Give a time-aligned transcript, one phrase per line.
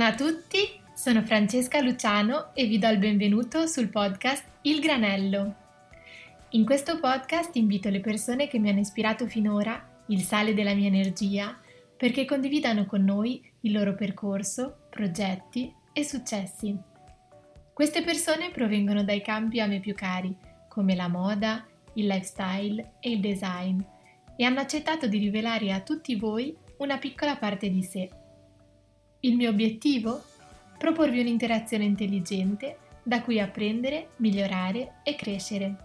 [0.00, 5.54] Buongiorno a tutti, sono Francesca Luciano e vi do il benvenuto sul podcast Il Granello.
[6.52, 10.86] In questo podcast invito le persone che mi hanno ispirato finora, il sale della mia
[10.86, 11.54] energia,
[11.98, 16.74] perché condividano con noi il loro percorso, progetti e successi.
[17.74, 20.34] Queste persone provengono dai campi a me più cari,
[20.66, 23.78] come la moda, il lifestyle e il design,
[24.34, 28.08] e hanno accettato di rivelare a tutti voi una piccola parte di sé
[29.20, 30.22] il mio obiettivo?
[30.78, 35.76] Proporvi un'interazione intelligente da cui apprendere, migliorare e crescere.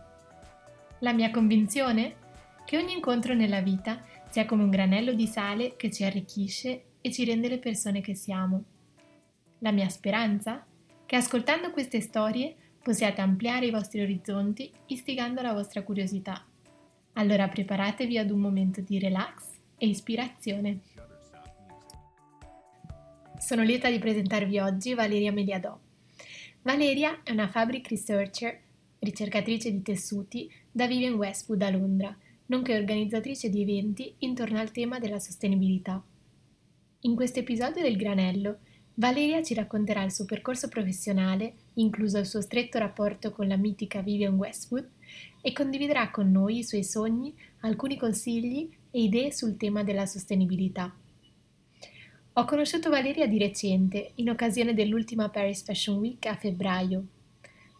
[0.99, 2.23] La mia convinzione?
[2.65, 7.11] Che ogni incontro nella vita sia come un granello di sale che ci arricchisce e
[7.11, 8.63] ci rende le persone che siamo.
[9.59, 10.65] La mia speranza?
[11.05, 16.45] Che ascoltando queste storie possiate ampliare i vostri orizzonti istigando la vostra curiosità.
[17.13, 19.43] Allora preparatevi ad un momento di relax
[19.77, 20.79] e ispirazione.
[23.45, 25.79] Sono lieta di presentarvi oggi Valeria Mediadò.
[26.63, 28.59] Valeria è una fabric researcher,
[28.97, 34.97] ricercatrice di tessuti da Vivian Westwood a Londra, nonché organizzatrice di eventi intorno al tema
[34.97, 36.03] della sostenibilità.
[37.01, 38.57] In questo episodio del Granello,
[38.95, 44.01] Valeria ci racconterà il suo percorso professionale, incluso il suo stretto rapporto con la mitica
[44.01, 44.89] Vivian Westwood,
[45.43, 50.91] e condividerà con noi i suoi sogni, alcuni consigli e idee sul tema della sostenibilità.
[52.37, 57.05] Ho conosciuto Valeria di recente, in occasione dell'ultima Paris Fashion Week a febbraio.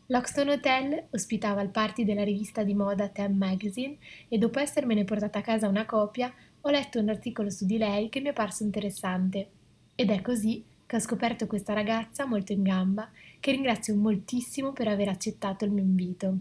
[0.06, 3.98] L'Oxton Hotel ospitava il party della rivista di moda Tem Magazine
[4.30, 8.08] e dopo essermene portata a casa una copia, ho letto un articolo su di lei
[8.08, 9.50] che mi è parso interessante.
[9.94, 13.12] Ed è così che ho scoperto questa ragazza molto in gamba,
[13.42, 16.38] che ringrazio moltissimo per aver accettato il mio invito.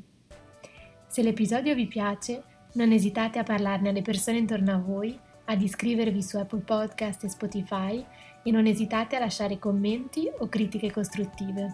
[1.09, 6.23] Se l'episodio vi piace, non esitate a parlarne alle persone intorno a voi ad iscrivervi
[6.23, 8.05] su Apple Podcast e Spotify
[8.43, 11.69] e non esitate a lasciare commenti o critiche costruttive.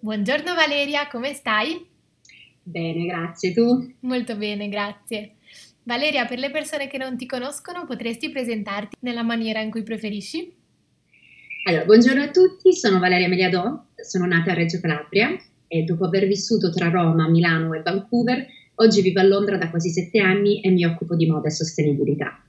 [0.00, 1.86] Buongiorno Valeria, come stai?
[2.62, 3.52] Bene, grazie.
[3.52, 3.94] Tu?
[4.00, 5.36] Molto bene, grazie.
[5.82, 10.54] Valeria, per le persone che non ti conoscono, potresti presentarti nella maniera in cui preferisci?
[11.64, 15.36] Allora, buongiorno a tutti, sono Valeria Mediadò, sono nata a Reggio Calabria
[15.66, 18.46] e dopo aver vissuto tra Roma, Milano e Vancouver
[18.80, 22.44] Oggi vivo a Londra da quasi sette anni e mi occupo di moda e sostenibilità.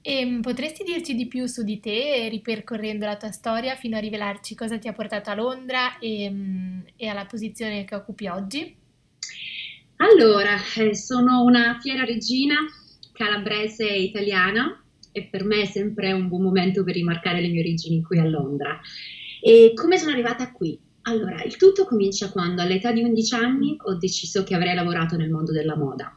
[0.00, 4.00] E ehm, potresti dirci di più su di te, ripercorrendo la tua storia, fino a
[4.00, 8.74] rivelarci cosa ti ha portato a Londra e, mm, e alla posizione che occupi oggi?
[9.96, 12.54] Allora, eh, sono una fiera regina
[13.12, 14.82] calabrese e italiana
[15.12, 18.24] e per me è sempre un buon momento per rimarcare le mie origini qui a
[18.24, 18.80] Londra.
[19.42, 20.88] E come sono arrivata qui?
[21.02, 25.30] Allora, il tutto comincia quando all'età di 11 anni ho deciso che avrei lavorato nel
[25.30, 26.14] mondo della moda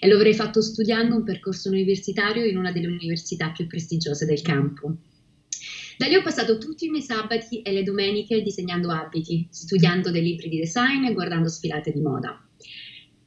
[0.00, 4.42] e lo avrei fatto studiando un percorso universitario in una delle università più prestigiose del
[4.42, 4.96] campo.
[5.96, 10.22] Da lì ho passato tutti i miei sabati e le domeniche disegnando abiti, studiando dei
[10.22, 12.40] libri di design e guardando sfilate di moda.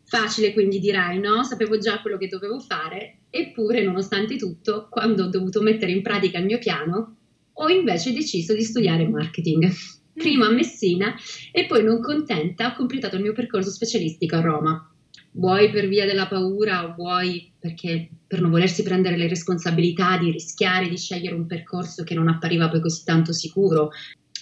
[0.05, 1.43] Facile quindi dirai, no?
[1.43, 6.37] Sapevo già quello che dovevo fare, eppure nonostante tutto, quando ho dovuto mettere in pratica
[6.37, 7.17] il mio piano,
[7.51, 9.69] ho invece deciso di studiare marketing
[10.13, 11.15] prima a Messina
[11.51, 14.85] e poi non contenta ho completato il mio percorso specialistico a Roma.
[15.33, 20.29] Vuoi per via della paura o vuoi perché per non volersi prendere le responsabilità di
[20.29, 23.91] rischiare di scegliere un percorso che non appariva poi così tanto sicuro.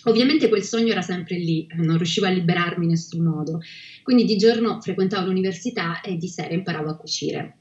[0.06, 3.59] Ovviamente quel sogno era sempre lì, non riuscivo a liberarmi in nessun modo.
[4.01, 7.57] Quindi di giorno frequentavo l'università e di sera imparavo a cucire.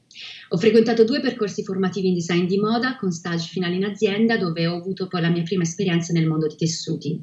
[0.49, 4.65] Ho frequentato due percorsi formativi in design di moda con stage finali in azienda dove
[4.65, 7.21] ho avuto poi la mia prima esperienza nel mondo dei tessuti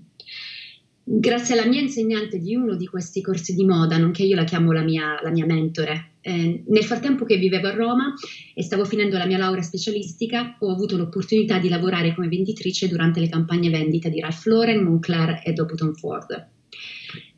[1.09, 4.73] grazie alla mia insegnante di uno di questi corsi di moda, nonché io la chiamo
[4.73, 8.13] la mia, la mia mentore, eh, nel frattempo che vivevo a Roma
[8.53, 13.21] e stavo finendo la mia laurea specialistica, ho avuto l'opportunità di lavorare come venditrice durante
[13.21, 16.49] le campagne vendita di Ralph Lauren, Moncler e Dobuton Ford.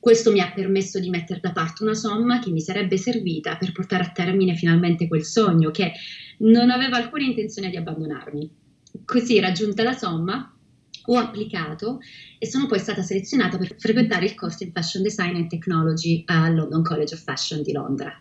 [0.00, 3.72] Questo mi ha permesso di mettere da parte una somma che mi sarebbe servita per
[3.72, 5.92] portare a termine finalmente quel sogno che
[6.38, 8.50] non aveva alcuna intenzione di abbandonarmi.
[9.04, 10.54] Così raggiunta la somma,
[11.10, 12.00] ho applicato
[12.38, 16.54] e sono poi stata selezionata per frequentare il corso in Fashion Design and Technology al
[16.54, 18.12] London College of Fashion di Londra.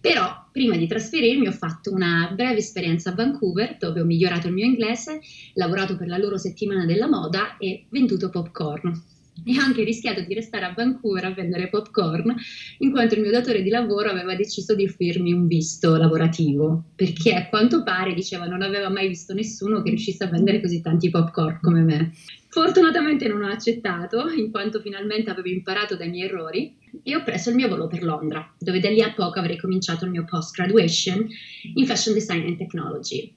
[0.00, 4.54] Però prima di trasferirmi ho fatto una breve esperienza a Vancouver dove ho migliorato il
[4.54, 5.20] mio inglese,
[5.54, 10.64] lavorato per la loro settimana della moda e venduto popcorn e anche rischiato di restare
[10.64, 12.34] a Vancouver a vendere popcorn,
[12.78, 17.34] in quanto il mio datore di lavoro aveva deciso di offrirmi un visto lavorativo, perché
[17.34, 21.10] a quanto pare diceva non aveva mai visto nessuno che riuscisse a vendere così tanti
[21.10, 22.12] popcorn come me.
[22.48, 27.50] Fortunatamente non ho accettato, in quanto finalmente avevo imparato dai miei errori e ho preso
[27.50, 30.56] il mio volo per Londra, dove da lì a poco avrei cominciato il mio post
[30.56, 31.28] graduation
[31.74, 33.32] in Fashion Design and Technology.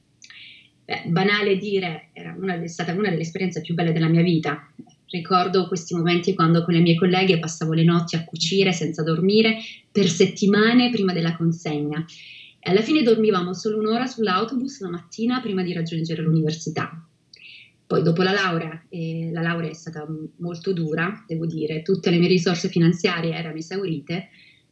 [0.85, 4.67] Eh, banale dire, era una, è stata una delle esperienze più belle della mia vita.
[5.13, 9.57] Ricordo questi momenti quando con le mie colleghe passavo le notti a cucire senza dormire
[9.91, 12.03] per settimane prima della consegna.
[12.59, 16.99] E alla fine dormivamo solo un'ora sull'autobus la mattina prima di raggiungere l'università.
[17.85, 20.03] Poi dopo la laurea, eh, la laurea è stata
[20.37, 24.29] molto dura, devo dire, tutte le mie risorse finanziarie erano esaurite,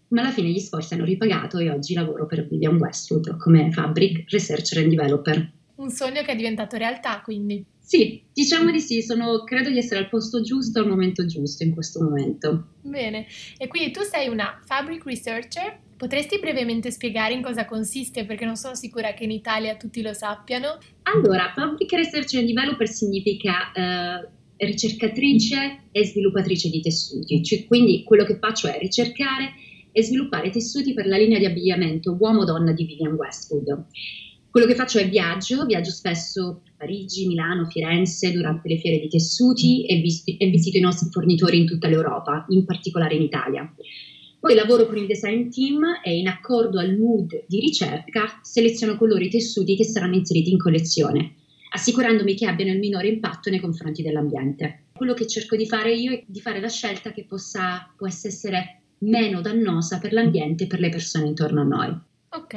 [0.07, 4.27] ma alla fine gli sforzi hanno ripagato e oggi lavoro per Vivian Westwood come Fabric
[4.31, 5.51] Researcher and Developer.
[5.75, 7.63] Un sogno che è diventato realtà, quindi.
[7.91, 11.73] Sì, diciamo di sì, sono, credo di essere al posto giusto al momento giusto in
[11.73, 12.67] questo momento.
[12.83, 13.27] Bene,
[13.57, 18.55] e quindi tu sei una Fabric Researcher Potresti brevemente spiegare in cosa consiste perché non
[18.55, 20.79] sono sicura che in Italia tutti lo sappiano?
[21.03, 24.27] Allora, Public Research and Developer significa eh,
[24.65, 29.53] ricercatrice e sviluppatrice di tessuti, cioè, quindi quello che faccio è ricercare
[29.91, 33.85] e sviluppare tessuti per la linea di abbigliamento uomo-donna di Vivian Westwood.
[34.49, 39.07] Quello che faccio è viaggio, viaggio spesso a Parigi, Milano, Firenze durante le fiere di
[39.07, 43.71] tessuti e, vis- e visito i nostri fornitori in tutta l'Europa, in particolare in Italia.
[44.39, 49.27] Poi lavoro con il design team e in accordo al mood di ricerca seleziono colori
[49.27, 51.35] e tessuti che saranno inseriti in collezione,
[51.69, 54.85] assicurandomi che abbiano il minore impatto nei confronti dell'ambiente.
[54.91, 58.81] Quello che cerco di fare io è di fare la scelta che possa, possa essere
[59.01, 61.95] meno dannosa per l'ambiente e per le persone intorno a noi.
[62.29, 62.53] Ok.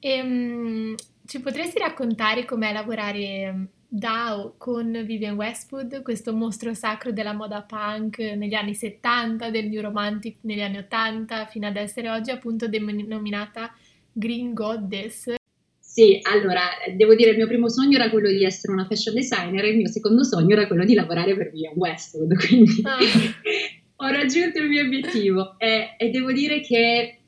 [0.00, 0.94] E, um,
[1.28, 8.18] ci potresti raccontare com'è lavorare DAO con Vivian Westwood, questo mostro sacro della moda punk
[8.18, 13.70] negli anni 70, del New Romantic negli anni 80, fino ad essere oggi appunto denominata
[14.10, 15.34] Green Goddess.
[15.78, 16.62] Sì, allora
[16.96, 19.76] devo dire il mio primo sogno era quello di essere una fashion designer e il
[19.76, 22.96] mio secondo sogno era quello di lavorare per Vivian Westwood, quindi ah.
[23.96, 27.18] ho raggiunto il mio obiettivo e, e devo dire che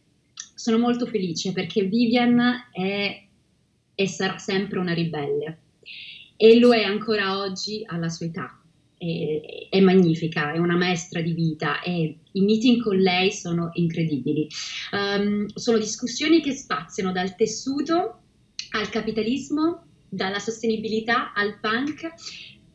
[0.54, 3.28] sono molto felice perché Vivian è
[4.00, 5.58] e sarà sempre una ribelle
[6.34, 8.58] e lo è ancora oggi alla sua età.
[8.96, 14.48] È, è, magnifica, è una maestra di vita e i meeting con lei sono incredibili.
[14.92, 18.20] Um, sono discussioni che spaziano dal tessuto
[18.70, 22.08] al capitalismo, dalla sostenibilità al punk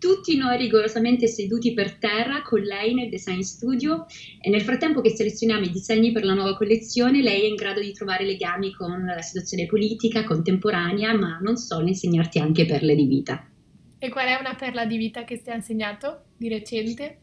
[0.05, 4.05] tutti noi rigorosamente seduti per terra con lei nel design studio
[4.39, 7.81] e nel frattempo che selezioniamo i disegni per la nuova collezione lei è in grado
[7.81, 13.07] di trovare legami con la situazione politica contemporanea ma non solo insegnarti anche perle di
[13.07, 13.49] vita.
[13.97, 17.19] E qual è una perla di vita che ti ha insegnato di recente?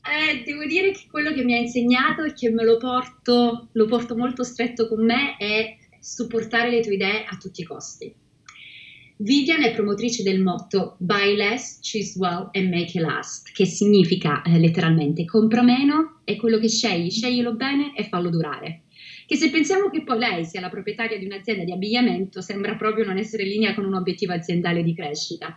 [0.00, 3.86] Eh, devo dire che quello che mi ha insegnato e che me lo porto, lo
[3.86, 8.14] porto molto stretto con me è supportare le tue idee a tutti i costi
[9.18, 14.42] Vivian è promotrice del motto Buy less, choose well and make it last, che significa
[14.42, 18.82] eh, letteralmente compra meno e quello che scegli, sceglilo bene e fallo durare.
[19.26, 23.06] Che se pensiamo che poi lei sia la proprietaria di un'azienda di abbigliamento, sembra proprio
[23.06, 25.56] non essere in linea con un obiettivo aziendale di crescita.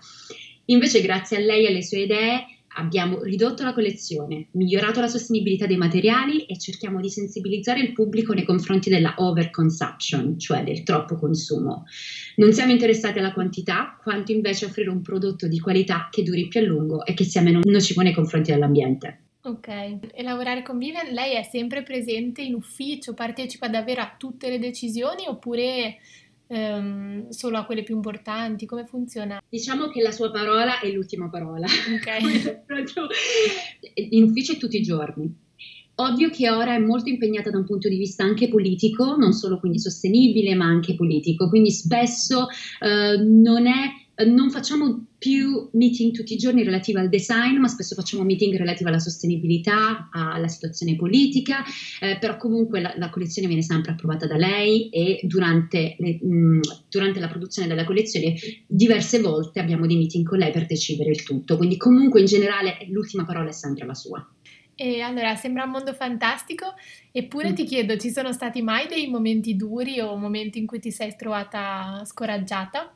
[0.66, 2.46] Invece, grazie a lei e alle sue idee,
[2.80, 8.34] Abbiamo ridotto la collezione, migliorato la sostenibilità dei materiali e cerchiamo di sensibilizzare il pubblico
[8.34, 11.84] nei confronti della overconsumption, cioè del troppo consumo.
[12.38, 16.62] Non siamo interessati alla quantità, quanto invece offrire un prodotto di qualità che duri più
[16.62, 19.24] a lungo e che sia meno nocivo nei confronti dell'ambiente.
[19.42, 24.50] Ok, e lavorare con Vivian, lei è sempre presente in ufficio, partecipa davvero a tutte
[24.50, 25.98] le decisioni oppure
[26.50, 28.65] um, solo a quelle più importanti?
[28.65, 29.41] Come funziona?
[29.48, 31.65] Diciamo che la sua parola è l'ultima parola.
[31.65, 32.08] Ok.
[34.12, 35.48] in ufficio tutti i giorni.
[35.96, 39.60] Ovvio che ora è molto impegnata da un punto di vista anche politico, non solo
[39.60, 42.48] quindi sostenibile, ma anche politico, quindi spesso
[42.79, 47.96] eh, non è non facciamo più meeting tutti i giorni relativi al design, ma spesso
[47.96, 51.64] facciamo meeting relativi alla sostenibilità, alla situazione politica,
[52.00, 56.60] eh, però comunque la, la, collezione viene sempre approvata da lei e durante, le, mh,
[56.90, 58.36] durante, la produzione della collezione
[58.66, 62.78] diverse volte abbiamo dei meeting con lei per decidere il tutto, quindi comunque in generale
[62.90, 64.26] l'ultima parola è sempre la sua.
[64.76, 66.74] E allora sembra un mondo fantastico,
[67.12, 67.54] eppure mm.
[67.54, 71.16] ti chiedo, ci sono stati mai dei momenti duri o momenti in cui ti sei
[71.18, 72.94] trovata scoraggiata?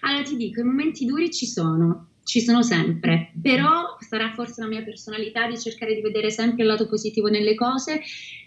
[0.00, 4.68] Allora ti dico, i momenti duri ci sono, ci sono sempre, però sarà forse la
[4.68, 8.00] mia personalità di cercare di vedere sempre il lato positivo nelle cose.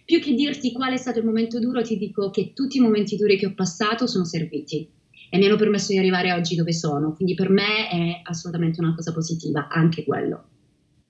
[0.05, 3.15] Più che dirti qual è stato il momento duro, ti dico che tutti i momenti
[3.15, 4.87] duri che ho passato sono serviti
[5.29, 8.93] e mi hanno permesso di arrivare oggi dove sono, quindi per me è assolutamente una
[8.93, 10.49] cosa positiva, anche quello.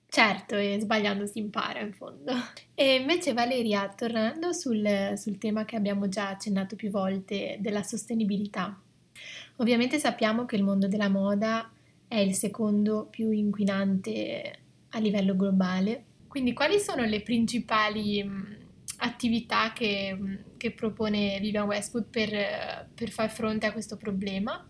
[0.08, 2.32] Certo, e sbagliando si impara in fondo.
[2.74, 8.80] E invece Valeria, tornando sul, sul tema che abbiamo già accennato più volte della sostenibilità,
[9.56, 11.70] Ovviamente sappiamo che il mondo della moda
[12.08, 14.58] è il secondo più inquinante
[14.90, 18.56] a livello globale, quindi quali sono le principali mh,
[18.98, 24.66] attività che, mh, che, propone Vivian Westwood per, per far fronte a questo problema?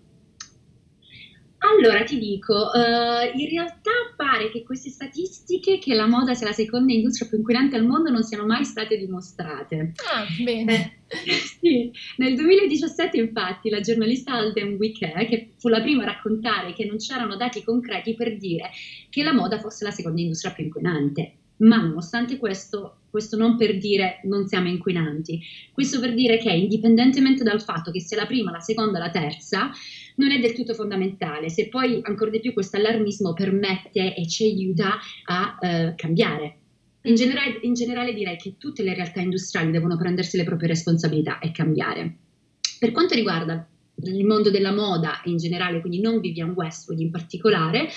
[1.66, 6.52] Allora ti dico, uh, in realtà pare che queste statistiche che la moda sia la
[6.52, 9.94] seconda industria più inquinante al mondo non siano mai state dimostrate.
[10.08, 11.00] Ah, bene.
[11.08, 16.72] Eh, sì, nel 2017 infatti la giornalista Alden Wicke, che fu la prima a raccontare
[16.72, 18.70] che non c'erano dati concreti per dire
[19.10, 23.78] che la moda fosse la seconda industria più inquinante ma nonostante questo, questo non per
[23.78, 25.40] dire non siamo inquinanti,
[25.72, 29.70] questo per dire che indipendentemente dal fatto che sia la prima, la seconda, la terza,
[30.16, 34.44] non è del tutto fondamentale, se poi ancora di più questo allarmismo permette e ci
[34.44, 36.58] aiuta a eh, cambiare.
[37.02, 41.38] In generale, in generale direi che tutte le realtà industriali devono prendersi le proprie responsabilità
[41.38, 42.16] e cambiare.
[42.78, 43.68] Per quanto riguarda
[44.02, 47.88] il mondo della moda in generale, quindi non Vivian Westwood in particolare,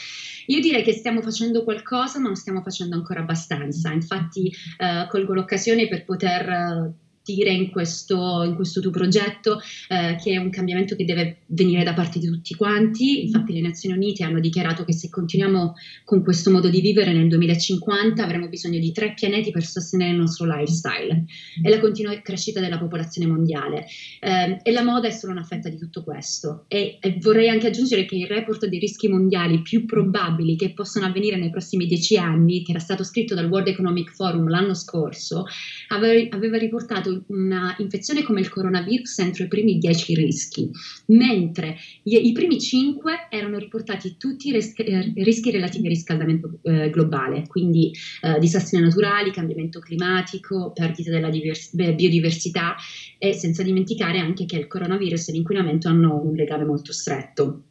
[0.46, 3.92] io direi che stiamo facendo qualcosa, ma non stiamo facendo ancora abbastanza.
[3.92, 4.48] Infatti,
[4.78, 6.94] eh, colgo l'occasione per poter eh,
[7.29, 11.83] investire in questo, in questo tuo progetto, eh, che è un cambiamento che deve venire
[11.83, 13.25] da parte di tutti quanti.
[13.25, 17.27] Infatti le Nazioni Unite hanno dichiarato che se continuiamo con questo modo di vivere nel
[17.27, 21.25] 2050 avremo bisogno di tre pianeti per sostenere il nostro lifestyle
[21.62, 23.86] e la continua crescita della popolazione mondiale.
[24.19, 26.65] Eh, e la moda è solo una fetta di tutto questo.
[26.67, 31.05] E, e vorrei anche aggiungere che il report dei rischi mondiali più probabili che possano
[31.05, 35.45] avvenire nei prossimi dieci anni, che era stato scritto dal World Economic Forum l'anno scorso,
[35.89, 40.70] aveva, riportato una infezione come il coronavirus entro i primi 10 rischi,
[41.08, 46.60] mentre gli, i primi 5 erano riportati tutti i rischi, eh, rischi relativi al riscaldamento
[46.64, 52.76] eh, globale, quindi eh, disastri naturali, cambiamento climatico, perdita della divers- biodiversità
[53.18, 57.64] e senza dimenticare anche che il coronavirus e l'inquinamento hanno un legame molto stretto.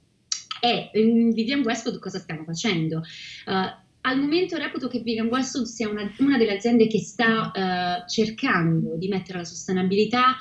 [0.60, 3.02] E in Vivian Westwood cosa stiamo facendo?
[3.46, 8.08] Uh, al momento reputo che Vivian Westwood sia una, una delle aziende che sta uh,
[8.08, 10.36] cercando di mettere la sostenibilità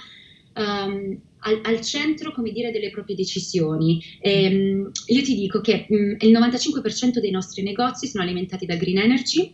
[0.56, 4.02] um, al, al, centro, dire, delle proprie decisioni.
[4.22, 8.76] E, um, io ti dico che um, il 95% dei nostri negozi sono alimentati da
[8.76, 9.54] green energy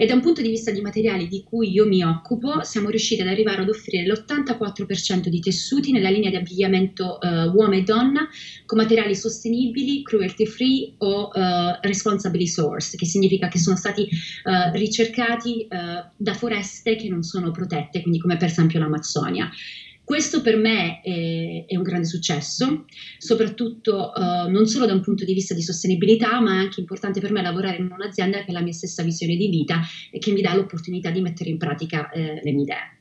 [0.00, 3.20] e da un punto di vista di materiali di cui io mi occupo, siamo riusciti
[3.20, 8.28] ad arrivare ad offrire l'84% di tessuti nella linea di abbigliamento uh, uomo e donna
[8.64, 14.76] con materiali sostenibili, cruelty free o uh, responsibly sourced, che significa che sono stati uh,
[14.78, 19.50] ricercati da foreste che non sono protette, quindi come per esempio l'Amazzonia.
[20.08, 22.86] Questo per me è, è un grande successo,
[23.18, 27.20] soprattutto uh, non solo da un punto di vista di sostenibilità, ma è anche importante
[27.20, 30.32] per me lavorare in un'azienda che ha la mia stessa visione di vita e che
[30.32, 32.97] mi dà l'opportunità di mettere in pratica eh, le mie idee.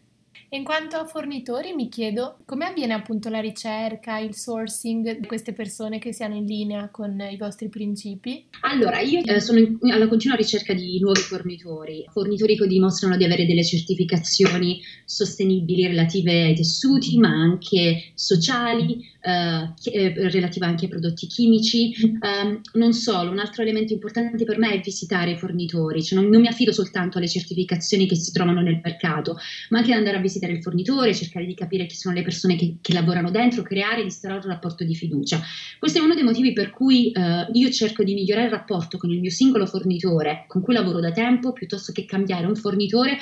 [0.51, 5.51] In quanto a fornitori, mi chiedo come avviene appunto la ricerca, il sourcing di queste
[5.51, 8.45] persone che siano in linea con i vostri principi?
[8.61, 13.25] Allora, io eh, sono in, alla continua ricerca di nuovi fornitori, fornitori che dimostrano di
[13.25, 20.91] avere delle certificazioni sostenibili relative ai tessuti, ma anche sociali, eh, eh relative anche ai
[20.91, 21.93] prodotti chimici.
[22.21, 26.29] Um, non solo, un altro elemento importante per me è visitare i fornitori, cioè non,
[26.29, 29.35] non mi affido soltanto alle certificazioni che si trovano nel mercato,
[29.71, 32.21] ma anche ad andare a visitare visitare il fornitore, cercare di capire chi sono le
[32.21, 35.41] persone che, che lavorano dentro, creare e instaurare un rapporto di fiducia.
[35.79, 39.09] Questo è uno dei motivi per cui eh, io cerco di migliorare il rapporto con
[39.11, 43.17] il mio singolo fornitore con cui lavoro da tempo, piuttosto che cambiare un fornitore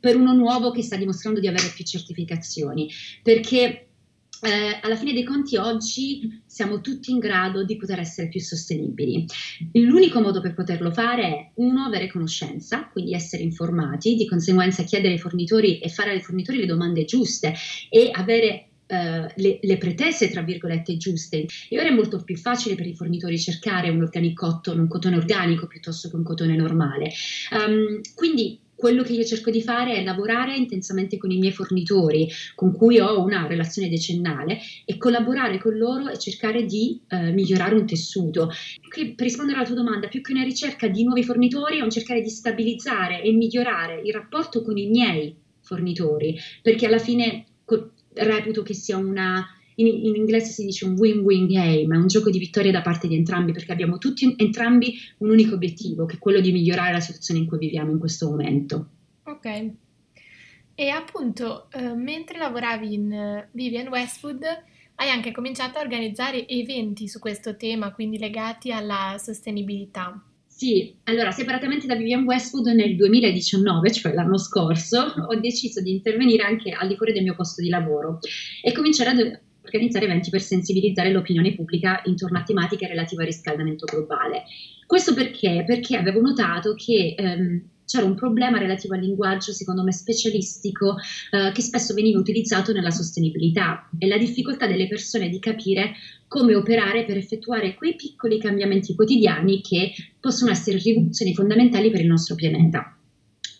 [0.00, 2.90] per uno nuovo che sta dimostrando di avere più certificazioni.
[3.22, 3.88] Perché
[4.44, 9.24] eh, alla fine dei conti oggi siamo tutti in grado di poter essere più sostenibili.
[9.72, 15.14] L'unico modo per poterlo fare è uno, avere conoscenza, quindi essere informati, di conseguenza chiedere
[15.14, 17.54] ai fornitori e fare ai fornitori le domande giuste
[17.88, 21.46] e avere Uh, le, le, pretese, tra virgolette, giuste.
[21.70, 25.16] E ora è molto più facile per i fornitori cercare un organic cotton, un cotone
[25.16, 27.10] organico piuttosto che un cotone normale.
[27.50, 32.28] Um, quindi quello che io cerco di fare è lavorare intensamente con i miei fornitori,
[32.54, 37.76] con cui ho una relazione decennale, e collaborare con loro e cercare di eh, migliorare
[37.76, 38.50] un tessuto.
[38.90, 42.20] per rispondere alla tua domanda, più che una ricerca di nuovi fornitori, è un cercare
[42.20, 48.62] di stabilizzare e migliorare il rapporto con i miei fornitori, perché alla fine co- reputo
[48.62, 52.38] che sia una in, in, inglese si dice un win-win game, è un gioco di
[52.38, 56.40] vittoria da parte di entrambi perché abbiamo tutti entrambi un unico obiettivo, che è quello
[56.40, 58.88] di migliorare la situazione in cui viviamo in questo momento.
[59.24, 59.70] Ok.
[60.76, 64.42] E appunto, eh, mentre lavoravi in Vivian Westwood,
[64.96, 70.20] hai anche cominciato a organizzare eventi su questo tema, quindi legati alla sostenibilità.
[70.46, 76.44] Sì, allora separatamente da Vivian Westwood nel 2019, cioè l'anno scorso, ho deciso di intervenire
[76.44, 78.20] anche al di fuori del mio posto di lavoro
[78.62, 83.86] e cominciare ad organizzare eventi per sensibilizzare l'opinione pubblica intorno a tematiche relative al riscaldamento
[83.86, 84.44] globale.
[84.86, 85.64] Questo perché?
[85.66, 90.96] Perché avevo notato che ehm, c'era un problema relativo al linguaggio, secondo me specialistico,
[91.30, 95.92] eh, che spesso veniva utilizzato nella sostenibilità e la difficoltà delle persone di capire
[96.26, 102.06] come operare per effettuare quei piccoli cambiamenti quotidiani che possono essere rivoluzioni fondamentali per il
[102.06, 102.93] nostro pianeta.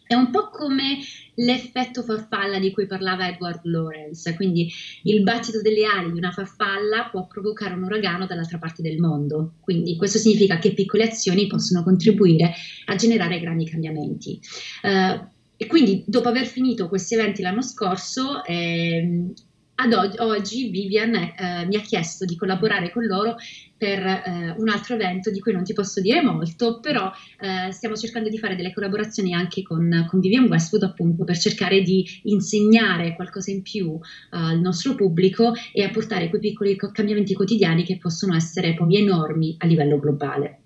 [0.07, 0.99] È un po' come
[1.37, 4.71] l'effetto farfalla di cui parlava Edward Lorenz, quindi
[5.05, 9.55] il battito delle ali di una farfalla può provocare un uragano dall'altra parte del mondo,
[9.61, 12.53] quindi questo significa che piccole azioni possono contribuire
[12.87, 14.39] a generare grandi cambiamenti.
[14.83, 19.33] Uh, e quindi dopo aver finito questi eventi l'anno scorso, eh,
[19.77, 23.37] ad oggi, oggi Vivian eh, mi ha chiesto di collaborare con loro
[23.85, 27.97] per eh, un altro evento di cui non ti posso dire molto, però eh, stiamo
[27.97, 33.15] cercando di fare delle collaborazioni anche con, con, Vivian Westwood appunto per cercare di insegnare
[33.15, 33.99] qualcosa in più eh,
[34.31, 39.57] al nostro pubblico e a portare quei piccoli cambiamenti quotidiani che possono essere poi enormi
[39.59, 40.61] a livello globale.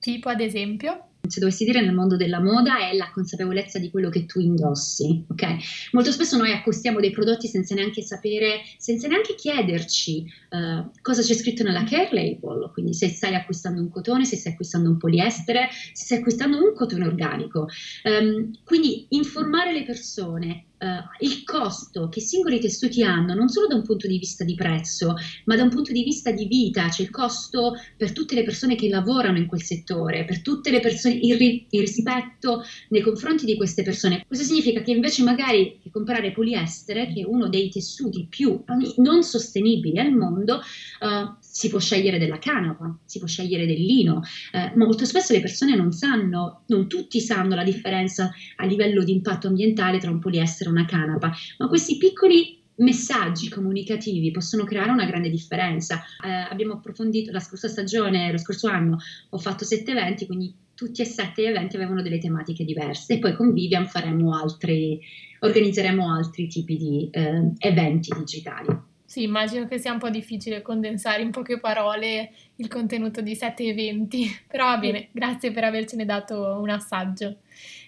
[0.00, 1.05] Tipo ad esempio?
[1.28, 5.24] Se dovessi dire nel mondo della moda è la consapevolezza di quello che tu indossi,
[5.28, 5.90] ok?
[5.92, 11.34] Molto spesso noi acquistiamo dei prodotti senza neanche sapere, senza neanche chiederci uh, cosa c'è
[11.34, 15.68] scritto nella care label, quindi se stai acquistando un cotone, se stai acquistando un poliestere,
[15.92, 17.68] se stai acquistando un cotone organico.
[18.04, 23.76] Um, quindi informare le persone Uh, il costo che singoli tessuti hanno, non solo da
[23.76, 25.14] un punto di vista di prezzo,
[25.46, 28.74] ma da un punto di vista di vita, cioè il costo per tutte le persone
[28.74, 33.46] che lavorano in quel settore, per tutte le persone, il, ri, il rispetto nei confronti
[33.46, 34.22] di queste persone.
[34.26, 38.62] Questo significa che invece magari che comprare poliestere, che è uno dei tessuti più
[38.96, 44.22] non sostenibili al mondo, uh, si può scegliere della canapa, si può scegliere del lino.
[44.52, 49.12] Uh, molto spesso le persone non sanno, non tutti sanno la differenza a livello di
[49.12, 54.90] impatto ambientale tra un poliestere essere una canapa, ma questi piccoli messaggi comunicativi possono creare
[54.90, 56.02] una grande differenza.
[56.24, 58.98] Eh, abbiamo approfondito la scorsa stagione, lo scorso anno,
[59.30, 63.18] ho fatto sette eventi, quindi tutti e sette gli eventi avevano delle tematiche diverse e
[63.18, 65.00] poi con Vivian faremo altri,
[65.40, 68.94] organizzeremo altri tipi di eh, eventi digitali.
[69.06, 73.62] Sì, immagino che sia un po' difficile condensare in poche parole il contenuto di sette
[73.62, 77.36] eventi, però va bene, grazie per avercene dato un assaggio.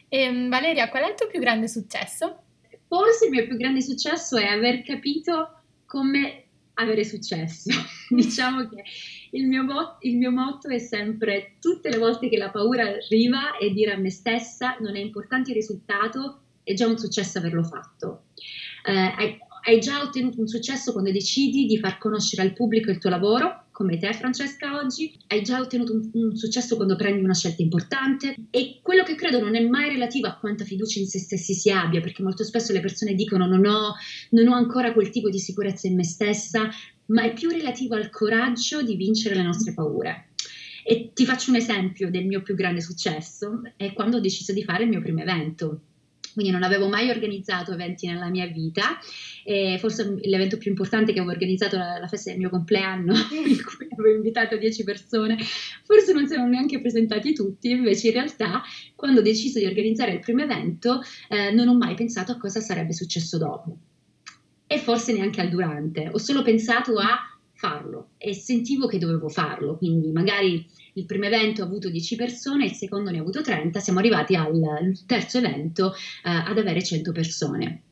[0.08, 2.42] E, ehm, Valeria, qual è il tuo più grande successo?
[2.86, 7.70] Forse il mio più grande successo è aver capito come avere successo.
[8.08, 8.84] diciamo che
[9.32, 13.56] il mio, mo- il mio, motto è sempre tutte le volte che la paura arriva
[13.58, 17.64] e dire a me stessa non è importante il risultato, è già un successo averlo
[17.64, 18.26] fatto.
[18.84, 23.10] Eh, hai già ottenuto un successo quando decidi di far conoscere al pubblico il tuo
[23.10, 27.60] lavoro, come te Francesca oggi, hai già ottenuto un, un, successo quando prendi una scelta
[27.60, 28.34] importante?
[28.48, 31.70] E quello che credo non è mai relativo a quanta fiducia in se stessi si
[31.70, 33.94] abbia, perché molto spesso le persone dicono non ho,
[34.30, 36.70] non ho ancora quel tipo di sicurezza in me stessa,
[37.06, 40.30] ma è più relativo al coraggio di vincere le nostre paure.
[40.82, 44.64] E ti faccio un esempio del mio più grande successo, è quando ho deciso di
[44.64, 45.82] fare il mio primo evento
[46.38, 48.96] quindi non avevo mai organizzato eventi nella mia vita.
[49.42, 53.64] E forse l'evento più importante che avevo organizzato era la festa del mio compleanno, in
[53.64, 55.36] cui avevo invitato 10 persone,
[55.84, 58.62] forse non si erano neanche presentati tutti, invece in realtà
[58.94, 62.60] quando ho deciso di organizzare il primo evento eh, non ho mai pensato a cosa
[62.60, 63.76] sarebbe successo dopo.
[64.68, 67.18] E forse neanche al durante, ho solo pensato a
[67.54, 70.64] farlo e sentivo che dovevo farlo, quindi magari
[70.98, 74.34] il primo evento ha avuto 10 persone, il secondo ne ha avuto 30, siamo arrivati
[74.34, 77.82] al terzo evento eh, ad avere 100 persone.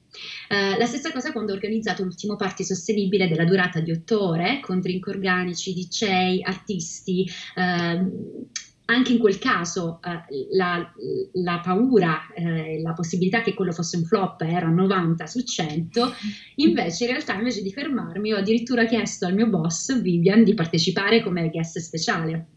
[0.49, 4.61] Uh, la stessa cosa quando ho organizzato l'ultimo party sostenibile della durata di 8 ore
[4.61, 7.29] con drink organici, DJ, artisti.
[7.55, 8.47] Uh,
[8.88, 10.92] anche in quel caso uh, la,
[11.33, 16.14] la, paura, eh, la possibilità che quello fosse un flop era 90 su 100,
[16.57, 21.23] invece in realtà invece di fermarmi ho addirittura chiesto al mio boss Vivian di partecipare
[21.23, 22.56] come guest speciale.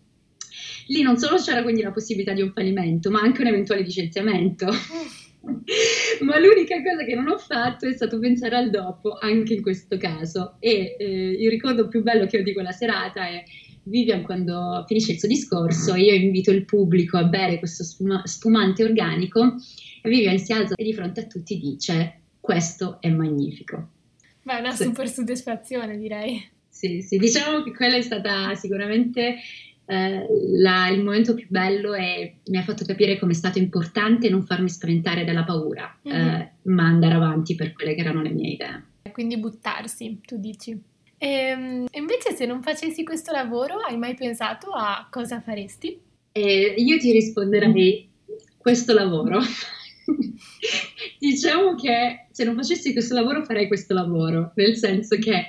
[0.89, 4.67] Lì non solo c'era quindi la possibilità di un fallimento, ma anche un eventuale licenziamento.
[6.21, 9.97] ma l'unica cosa che non ho fatto è stato pensare al dopo, anche in questo
[9.97, 10.55] caso.
[10.59, 13.43] E eh, il ricordo più bello che ho di quella serata è
[13.83, 18.83] Vivian quando finisce il suo discorso, io invito il pubblico a bere questo spuma- spumante
[18.83, 19.55] organico
[20.01, 23.89] e Vivian si alza e di fronte a tutti dice questo è magnifico.
[24.43, 24.83] Beh, è una sì.
[24.83, 26.57] super soddisfazione direi.
[26.67, 29.35] Sì, sì, diciamo che quella è stata sicuramente
[29.89, 34.29] eh, la, il momento più bello e mi ha fatto capire come è stato importante
[34.29, 36.27] non farmi spaventare dalla paura, mm-hmm.
[36.27, 38.83] eh, ma andare avanti per quelle che erano le mie idee.
[39.11, 40.79] Quindi buttarsi, tu dici.
[41.17, 45.99] E, ehm, invece se non facessi questo lavoro, hai mai pensato a cosa faresti?
[46.33, 48.07] Eh, io ti risponderei
[48.57, 49.39] questo lavoro.
[51.19, 55.45] diciamo che se non facessi questo lavoro farei questo lavoro, nel senso che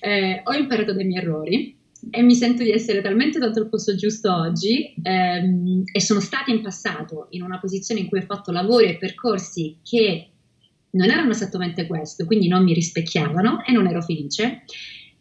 [0.00, 1.76] eh, ho imparato dai miei errori,
[2.10, 6.50] e mi sento di essere talmente tanto al posto giusto oggi ehm, e sono stata
[6.50, 10.28] in passato in una posizione in cui ho fatto lavori e percorsi che
[10.90, 14.64] non erano esattamente questo, quindi non mi rispecchiavano e non ero felice.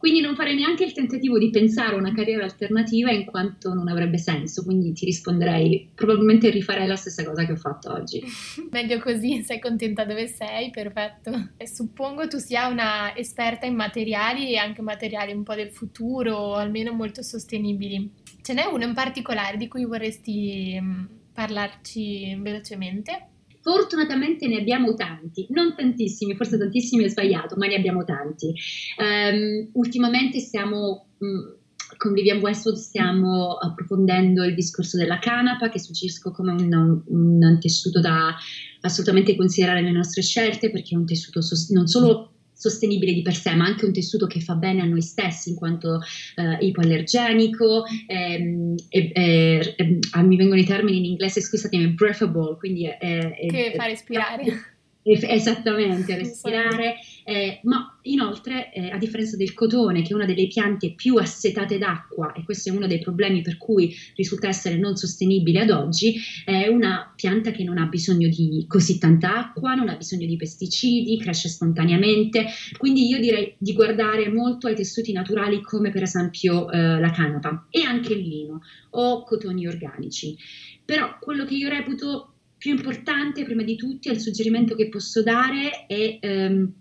[0.01, 3.87] Quindi non farei neanche il tentativo di pensare a una carriera alternativa in quanto non
[3.87, 8.19] avrebbe senso, quindi ti risponderei probabilmente rifarei la stessa cosa che ho fatto oggi.
[8.71, 11.51] Meglio così, sei contenta dove sei, perfetto.
[11.55, 16.35] E suppongo tu sia una esperta in materiali e anche materiali un po' del futuro,
[16.35, 18.11] o almeno molto sostenibili.
[18.41, 23.27] Ce n'è uno in particolare di cui vorresti mm, parlarci velocemente?
[23.61, 28.53] Fortunatamente ne abbiamo tanti, non tantissimi, forse tantissimi è sbagliato, ma ne abbiamo tanti.
[28.97, 31.55] Um, ultimamente stiamo, um,
[31.97, 37.99] con Vivian Westwood stiamo approfondendo il discorso della canapa, che suggerisco come un, un, tessuto
[37.99, 38.35] da
[38.81, 42.30] assolutamente considerare nelle nostre scelte, perché è un tessuto sos- non solo
[42.61, 45.55] sostenibile di per sé, ma anche un tessuto che fa bene a noi stessi in
[45.55, 45.99] quanto
[46.35, 52.57] eh, ipoallergenico, ehm, e, e, e, ah, mi vengono i termini in inglese, scusatemi, breathable,
[52.57, 54.70] quindi è, è, che fa respirare.
[55.03, 60.93] Esattamente, respirare, eh, ma inoltre eh, a differenza del cotone, che è una delle piante
[60.93, 65.61] più assetate d'acqua, e questo è uno dei problemi per cui risulta essere non sostenibile
[65.61, 69.95] ad oggi, è una pianta che non ha bisogno di così tanta acqua, non ha
[69.95, 72.45] bisogno di pesticidi, cresce spontaneamente,
[72.77, 77.65] quindi io direi di guardare molto ai tessuti naturali come per esempio eh, la canapa
[77.71, 78.61] e anche il lino
[78.91, 80.37] o cotoni organici.
[80.85, 82.30] Però quello che io reputo
[82.61, 86.71] più importante, prima di tutti, è il suggerimento che posso dare è ehm,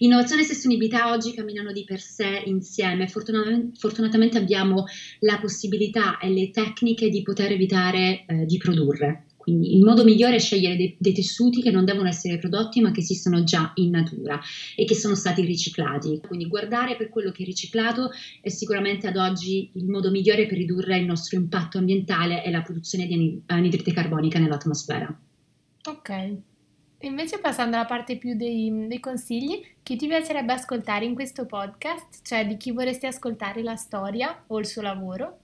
[0.00, 3.08] innovazione e sostenibilità oggi camminano di per sé insieme.
[3.08, 4.84] Fortunatamente, fortunatamente abbiamo
[5.20, 9.29] la possibilità e le tecniche di poter evitare eh, di produrre.
[9.50, 13.00] Il modo migliore è scegliere dei, dei, tessuti che non devono essere prodotti ma che
[13.00, 14.40] esistono già in natura
[14.76, 16.20] e che sono stati riciclati.
[16.26, 18.10] Quindi guardare per quello che è riciclato
[18.40, 22.62] è sicuramente ad oggi il modo migliore per ridurre il nostro impatto ambientale e la
[22.62, 25.18] produzione di anidride carbonica nell'atmosfera.
[25.88, 26.38] Ok.
[27.02, 32.20] Invece passando alla parte più dei, dei, consigli, chi ti piacerebbe ascoltare in questo podcast?
[32.22, 35.38] Cioè di chi vorresti ascoltare la storia o il suo lavoro?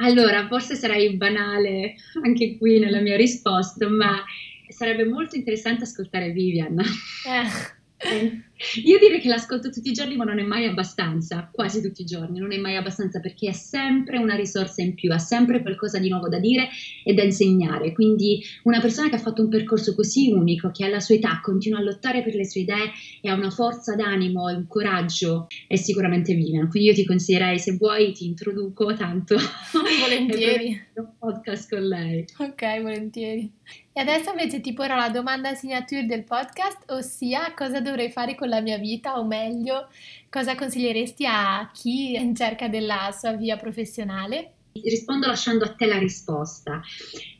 [0.00, 4.24] Allora, forse sarai banale anche qui nella mia risposta, ma
[4.68, 6.78] sarebbe molto interessante ascoltare Vivian.
[6.78, 8.42] Eh.
[8.84, 12.04] Io direi che l'ascolto tutti i giorni, ma non è mai abbastanza, quasi tutti i
[12.04, 15.98] giorni, non è mai abbastanza perché è sempre una risorsa in più, ha sempre qualcosa
[15.98, 16.68] di nuovo da dire
[17.04, 17.92] e da insegnare.
[17.92, 21.78] Quindi una persona che ha fatto un percorso così unico, che alla sua età continua
[21.78, 22.90] a lottare per le sue idee
[23.20, 26.68] e ha una forza d'animo e un coraggio, è sicuramente Vivian.
[26.68, 29.36] Quindi io ti consiglierei, se vuoi, ti introduco tanto.
[30.00, 30.86] Volentieri.
[30.98, 32.24] un podcast con lei.
[32.38, 33.52] Ok, volentieri.
[33.92, 38.47] E adesso invece ti porrò la domanda signature del podcast, ossia cosa dovrei fare con
[38.48, 39.88] la mia vita o meglio
[40.28, 44.52] cosa consiglieresti a chi è in cerca della sua via professionale?
[44.72, 46.80] Rispondo lasciando a te la risposta.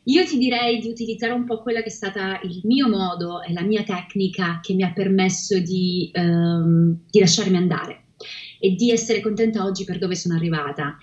[0.03, 3.53] Io ti direi di utilizzare un po' quella che è stata il mio modo e
[3.53, 8.03] la mia tecnica che mi ha permesso di, um, di lasciarmi andare
[8.59, 10.97] e di essere contenta oggi per dove sono arrivata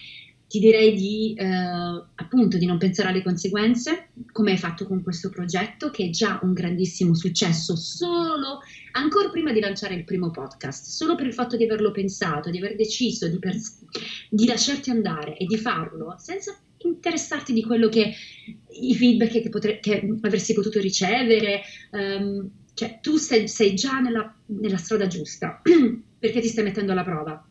[0.49, 5.29] ti direi di eh, appunto di non pensare alle conseguenze, come hai fatto con questo
[5.29, 8.61] progetto, che è già un grandissimo successo, solo
[8.93, 12.59] ancora prima di lanciare il primo podcast, solo per il fatto di averlo pensato, di
[12.59, 13.85] aver deciso di, pers-
[14.31, 18.15] di lasciarti andare e di farlo senza interessarti di quello che
[18.81, 21.63] i feedback che, potre- che avresti potuto ricevere.
[21.91, 25.63] Um, cioè, tu sei, sei già nella, nella strada giusta
[26.19, 27.43] perché ti stai mettendo alla prova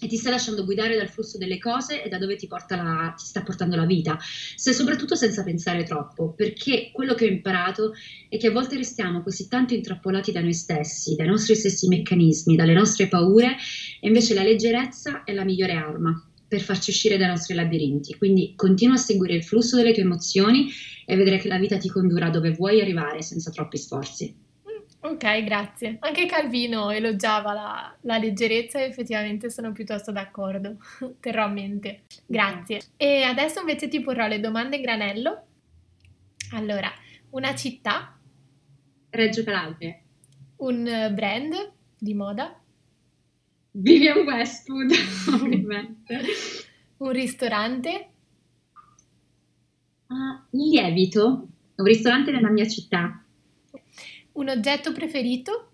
[0.00, 3.24] e ti stai lasciando guidare dal flusso delle cose e da dove ti, la, ti,
[3.24, 4.18] sta portando la vita,
[4.54, 7.92] se soprattutto senza pensare troppo, perché quello che ho imparato
[8.28, 12.56] è che a volte restiamo così tanto intrappolati da noi stessi, dai nostri stessi meccanismi,
[12.56, 13.56] dalle nostre paure,
[14.00, 18.14] e invece la leggerezza è la migliore arma per farci uscire dai nostri labirinti.
[18.14, 20.70] Quindi continua a seguire il flusso delle tue emozioni
[21.04, 24.45] e vedrai che la vita ti condurrà dove vuoi arrivare senza troppi sforzi.
[25.06, 25.98] Ok, grazie.
[26.00, 30.78] Anche Calvino elogiava la, la leggerezza e effettivamente sono piuttosto d'accordo.
[31.20, 32.02] Terrò a mente.
[32.26, 32.80] Grazie.
[32.96, 35.46] E adesso invece ti porrò le domande granello.
[36.54, 36.92] Allora,
[37.30, 38.18] una città.
[39.10, 39.96] Reggio Calabria.
[40.56, 42.60] Un brand di moda.
[43.70, 44.90] Vivian Westwood,
[45.40, 46.20] ovviamente.
[46.96, 48.08] un ristorante.
[50.08, 53.20] Uh, lievito, un ristorante nella mia città.
[54.36, 55.70] Un oggetto preferito?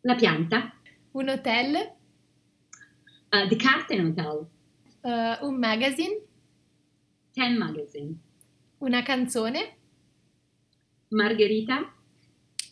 [0.00, 0.74] La pianta.
[1.10, 1.74] Un hotel?
[3.30, 4.48] Uh, the Carten Hotel.
[5.02, 6.22] Uh, un magazine?
[7.32, 8.14] Ten Magazine.
[8.78, 9.76] Una canzone?
[11.08, 11.94] Margherita.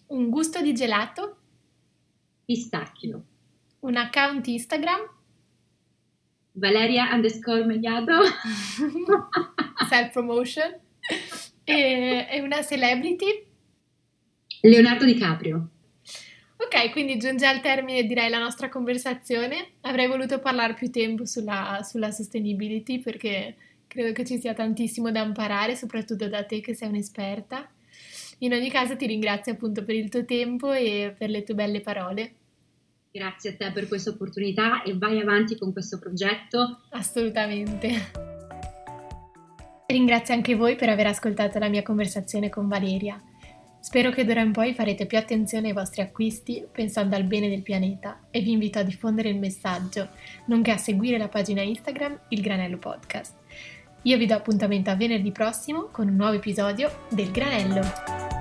[0.07, 1.37] Un gusto di gelato?
[2.46, 3.24] Pistacchio.
[3.80, 5.00] un account Instagram.
[6.52, 8.22] Valeria underscore Mediato.
[9.87, 10.80] Self promotion.
[11.64, 13.46] E, e una celebrity.
[14.61, 15.68] Leonardo DiCaprio.
[16.57, 19.72] Ok, quindi giunge al termine direi la nostra conversazione.
[19.83, 25.22] Avrei voluto parlare più tempo sulla, sulla sustainability perché credo che ci sia tantissimo da
[25.22, 27.68] imparare, soprattutto da te che sei un'esperta.
[28.38, 31.81] In ogni caso ti ringrazio appunto per il tuo tempo e per le tue belle
[31.81, 32.35] parole.
[33.11, 36.83] Grazie a te per questa opportunità e vai avanti con questo progetto.
[36.90, 38.33] Assolutamente.
[39.94, 43.22] Ringrazio anche voi per aver ascoltato la mia conversazione con Valeria.
[43.78, 47.62] Spero che d'ora in poi farete più attenzione ai vostri acquisti pensando al bene del
[47.62, 50.09] pianeta e vi invito a diffondere il messaggio,
[50.46, 53.35] nonché a seguire la pagina Instagram Il Granello Podcast.
[54.02, 58.34] Io vi do appuntamento a venerdì prossimo con un nuovo episodio del Granello.